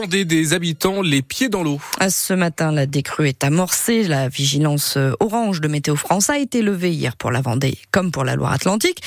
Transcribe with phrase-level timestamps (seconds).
[0.00, 1.78] Vendée, des habitants les pieds dans l'eau.
[2.08, 4.02] Ce matin, la décrue est amorcée.
[4.04, 8.24] La vigilance orange de Météo France a été levée hier pour la Vendée, comme pour
[8.24, 9.02] la Loire-Atlantique.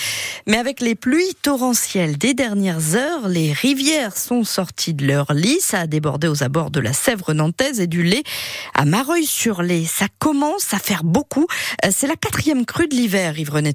[0.46, 5.58] Mais avec les pluies torrentielles des dernières heures, les rivières sont sorties de leur lit.
[5.62, 8.24] Ça a débordé aux abords de la Sèvre nantaise et du lait
[8.76, 9.86] à Mareuil-sur-Lay.
[9.86, 11.48] Ça commence à faire beaucoup.
[11.90, 13.74] C'est la quatrième crue de l'hiver, Yves-René.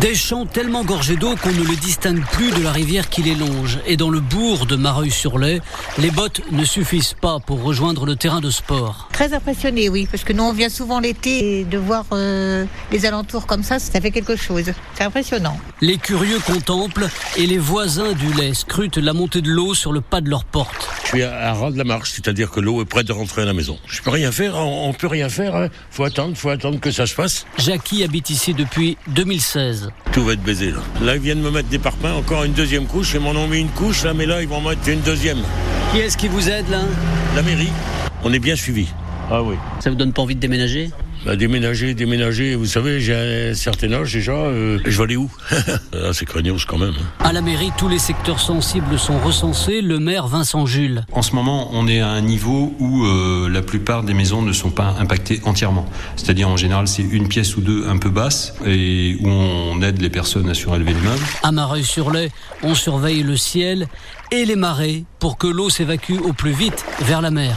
[0.00, 3.34] Des champs tellement gorgés d'eau qu'on ne le distingue plus de la rivière qui les
[3.34, 3.78] longe.
[3.86, 5.60] Et dans le bourg de Mareuil-sur-Lay,
[5.98, 9.10] les bottes ne suffisent pas pour rejoindre le terrain de sport.
[9.12, 13.04] Très impressionné, oui, parce que nous on vient souvent l'été et de voir euh, les
[13.04, 14.72] alentours comme ça, ça fait quelque chose.
[14.94, 15.58] C'est impressionnant.
[15.82, 20.00] Les curieux contemplent et les voisins du lait scrutent la montée de l'eau sur le
[20.00, 20.88] pas de leur porte.
[21.04, 23.44] Je suis à ras de la marche, c'est-à-dire que l'eau est prête de rentrer à
[23.44, 23.78] la maison.
[23.86, 25.54] Je peux rien faire, on, on peut rien faire.
[25.54, 25.68] Hein.
[25.90, 27.44] Faut attendre, faut attendre que ça se fasse.
[27.58, 29.81] Jackie habite ici depuis 2016.
[30.12, 30.80] Tout va être baisé là.
[31.00, 33.14] Là, ils viennent me mettre des parpaings, encore une deuxième couche.
[33.14, 35.38] Ils m'en ont mis une couche là, mais là, ils vont mettre une deuxième.
[35.92, 36.82] Qui est-ce qui vous aide là?
[37.34, 37.72] La mairie,
[38.24, 38.88] on est bien suivi.
[39.30, 39.56] Ah oui.
[39.80, 40.90] Ça vous donne pas envie de déménager?
[41.24, 45.30] Bah, déménager, déménager, vous savez, j'ai un certain âge déjà, euh, je vais aller où?
[45.94, 46.94] Ah, C'est craignos quand même.
[46.98, 47.24] hein.
[47.24, 49.82] À la mairie, tous les secteurs sensibles sont recensés.
[49.82, 51.04] Le maire Vincent Jules.
[51.12, 54.52] En ce moment, on est à un niveau où euh, la plupart des maisons ne
[54.52, 55.86] sont pas impactées entièrement.
[56.16, 60.00] C'est-à-dire, en général, c'est une pièce ou deux un peu basse et où on aide
[60.02, 61.22] les personnes à surélever l'immeuble.
[61.44, 62.30] À Mareuil-sur-Lay,
[62.64, 63.86] on surveille le ciel
[64.32, 67.56] et les marées pour que l'eau s'évacue au plus vite vers la mer.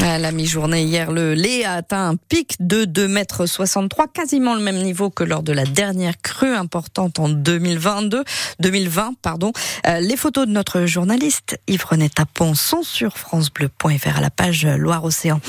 [0.00, 4.82] La mi-journée hier, le lait a atteint un pic de 2,63 mètres, quasiment le même
[4.82, 8.22] niveau que lors de la dernière crue importante en 2022,
[8.60, 9.14] 2020.
[9.20, 9.52] Pardon.
[9.86, 15.40] Euh, les photos de notre journaliste Yves-René Tapon sont sur francebleu.fr à la page Loire-Océan.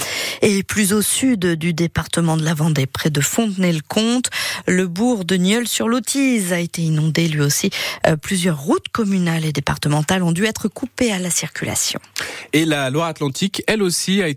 [0.42, 4.30] Et plus au sud du département de la Vendée, près de Fontenay-le-Comte,
[4.68, 7.70] le bourg de Nieul-sur-Lotise a été inondé lui aussi.
[8.08, 12.00] Euh, plusieurs routes communales et départementales ont dû être coupées à la circulation.
[12.54, 14.28] Et la Loire-Atlantique, elle aussi, a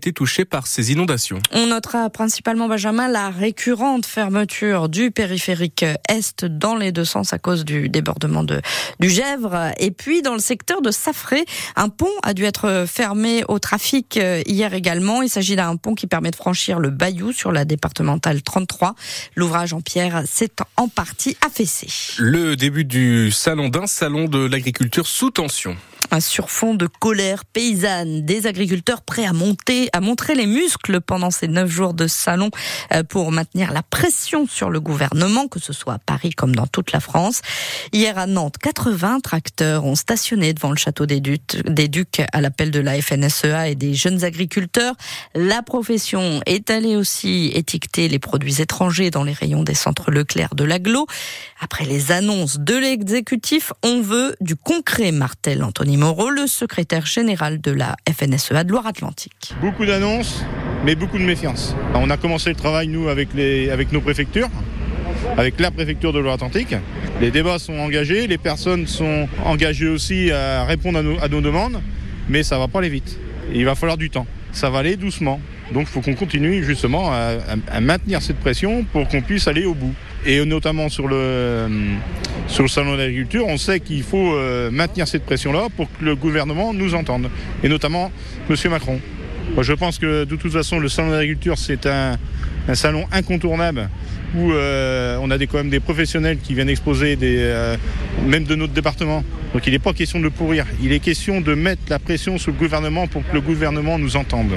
[0.49, 1.39] par ces inondations.
[1.51, 7.39] On notera principalement, Benjamin, la récurrente fermeture du périphérique Est dans les deux sens à
[7.39, 8.61] cause du débordement de,
[8.99, 9.71] du Gèvre.
[9.79, 11.45] Et puis, dans le secteur de Safré,
[11.75, 15.21] un pont a dû être fermé au trafic euh, hier également.
[15.21, 18.95] Il s'agit d'un pont qui permet de franchir le Bayou sur la départementale 33.
[19.35, 21.87] L'ouvrage en pierre s'est en partie affaissé.
[22.17, 25.75] Le début du salon d'un salon de l'agriculture sous tension.
[26.11, 31.29] Un surfond de colère paysanne, des agriculteurs prêts à monter, à montrer les muscles pendant
[31.29, 32.49] ces neuf jours de salon
[32.93, 36.65] euh, pour maintenir la pression sur le gouvernement, que ce soit à Paris comme dans
[36.65, 37.41] toute la France.
[37.93, 42.79] Hier à Nantes, 80 tracteurs ont stationné devant le château des Ducs à l'appel de
[42.79, 44.95] la FNSEA et des jeunes agriculteurs.
[45.35, 50.55] La profession est allée aussi étiqueter les produits étrangers dans les rayons des centres Leclerc
[50.55, 51.05] de l'Aglo.
[51.59, 57.59] Après les annonces de l'exécutif, on veut du concret, martel Anthony Moreau, le secrétaire général
[57.59, 59.51] de la FNSEA de Loire-Atlantique.
[59.59, 60.45] Beaucoup d'annonces,
[60.85, 61.75] mais beaucoup de méfiance.
[61.93, 64.47] On a commencé le travail, nous, avec, les, avec nos préfectures,
[65.37, 66.73] avec la préfecture de Loire-Atlantique.
[67.19, 71.81] Les débats sont engagés, les personnes sont engagées aussi à répondre à nos, demandes,
[72.29, 73.19] mais ça va pas aller vite.
[73.53, 74.25] Il va falloir du temps.
[74.53, 75.41] Ça va aller doucement.
[75.73, 79.73] Donc il faut qu'on continue justement à maintenir cette pression pour qu'on puisse aller au
[79.73, 79.93] bout.
[80.25, 81.67] Et notamment sur le,
[82.47, 86.03] sur le salon de l'agriculture, on sait qu'il faut euh, maintenir cette pression-là pour que
[86.03, 87.29] le gouvernement nous entende.
[87.63, 88.11] Et notamment
[88.49, 88.55] M.
[88.69, 88.99] Macron.
[89.55, 92.17] Moi, je pense que de toute façon, le salon de l'agriculture, c'est un,
[92.67, 93.89] un salon incontournable
[94.35, 97.77] où euh, on a des, quand même des professionnels qui viennent exposer, des, euh,
[98.27, 99.23] même de notre département.
[99.53, 102.51] Donc il n'est pas question de pourrir, il est question de mettre la pression sur
[102.51, 104.51] le gouvernement pour que le gouvernement nous entende.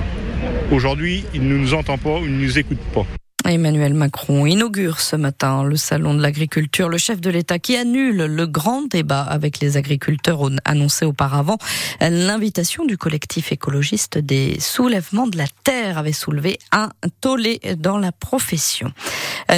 [0.70, 3.06] Aujourd'hui, il ne nous entend pas, il ne nous écoute pas.
[3.52, 8.24] Emmanuel Macron inaugure ce matin le salon de l'agriculture, le chef de l'État qui annule
[8.24, 11.58] le grand débat avec les agriculteurs annoncé auparavant.
[12.00, 16.88] L'invitation du collectif écologiste des soulèvements de la terre avait soulevé un
[17.20, 18.92] tollé dans la profession.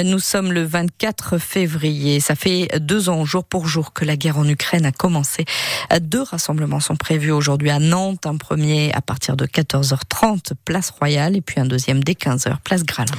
[0.03, 2.19] Nous sommes le 24 février.
[2.19, 5.45] Ça fait deux ans jour pour jour que la guerre en Ukraine a commencé.
[6.01, 8.25] Deux rassemblements sont prévus aujourd'hui à Nantes.
[8.25, 12.83] Un premier à partir de 14h30, place Royale, et puis un deuxième dès 15h, place
[12.83, 13.11] Gralin.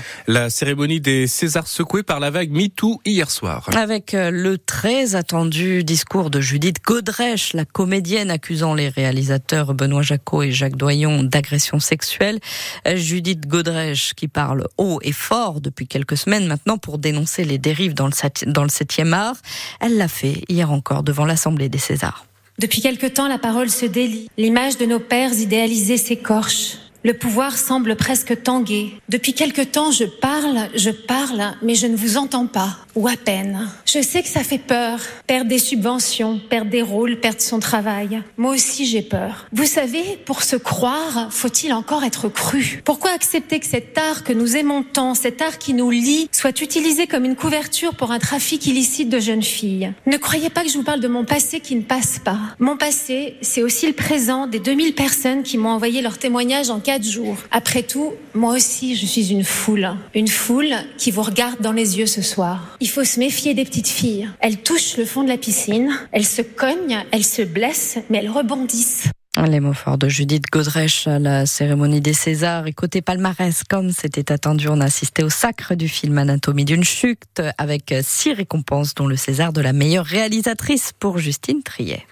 [0.67, 3.71] Cérémonie des Césars secouée par la vague MeToo hier soir.
[3.77, 10.03] Avec euh, le très attendu discours de Judith Godrèche, la comédienne accusant les réalisateurs Benoît
[10.03, 12.41] Jacot et Jacques Doyon d'agression sexuelle.
[12.89, 17.59] Euh, Judith Godrèche qui parle haut et fort depuis quelques semaines maintenant pour dénoncer les
[17.59, 19.37] dérives dans le, sept- dans le 7e art.
[19.79, 22.27] Elle l'a fait hier encore devant l'Assemblée des Césars.
[22.59, 24.29] Depuis quelque temps, la parole se délie.
[24.37, 26.79] L'image de nos pères idéalisés s'écorche.
[27.07, 29.01] Le pouvoir semble presque tanguer.
[29.09, 33.13] Depuis quelque temps, je parle, je parle, mais je ne vous entends pas, ou à
[33.13, 33.69] peine.
[33.85, 34.99] Je sais que ça fait peur,
[35.29, 38.25] perdre des subventions, perdre des rôles, perdre son travail.
[38.37, 39.47] Moi aussi, j'ai peur.
[39.53, 42.83] Vous savez, pour se croire, faut-il encore être cru?
[42.85, 46.61] Pourquoi accepter que cet art que nous aimons tant, cet art qui nous lie, soit
[46.61, 49.93] utilisé comme une couverture pour un trafic illicite de jeunes filles?
[50.07, 52.41] Ne croyez pas que je vous parle de mon passé qui ne passe pas.
[52.59, 56.81] Mon passé, c'est aussi le présent des 2000 personnes qui m'ont envoyé leur témoignage en
[56.97, 57.37] 4 jours.
[57.51, 59.91] Après tout, moi aussi, je suis une foule.
[60.15, 62.79] Une foule qui vous regarde dans les yeux ce soir.
[62.81, 64.31] Il faut se méfier des petites filles.
[64.41, 68.31] Elles touchent le fond de la piscine, elles se cognent, elles se blessent, mais elles
[68.31, 69.11] rebondissent.
[69.47, 72.65] Les mots forts de Judith Godrèche à la cérémonie des Césars.
[72.67, 77.43] Et palmarès, comme c'était attendu, on a assisté au sacre du film Anatomie d'une chute
[77.59, 82.03] avec six récompenses, dont le César de la meilleure réalisatrice pour Justine Triet.